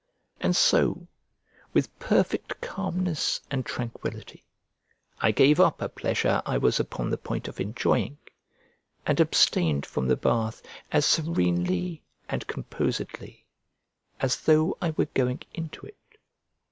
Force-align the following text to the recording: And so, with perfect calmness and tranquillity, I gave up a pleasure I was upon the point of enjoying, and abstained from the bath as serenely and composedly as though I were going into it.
And 0.39 0.55
so, 0.55 1.07
with 1.73 1.99
perfect 1.99 2.59
calmness 2.59 3.39
and 3.51 3.63
tranquillity, 3.63 4.43
I 5.19 5.29
gave 5.29 5.59
up 5.59 5.79
a 5.79 5.89
pleasure 5.89 6.41
I 6.43 6.57
was 6.57 6.79
upon 6.79 7.11
the 7.11 7.19
point 7.19 7.47
of 7.47 7.59
enjoying, 7.59 8.17
and 9.05 9.19
abstained 9.19 9.85
from 9.85 10.07
the 10.07 10.15
bath 10.17 10.63
as 10.91 11.05
serenely 11.05 12.01
and 12.27 12.47
composedly 12.47 13.45
as 14.19 14.41
though 14.41 14.75
I 14.81 14.89
were 14.89 15.05
going 15.13 15.41
into 15.53 15.85
it. 15.85 15.97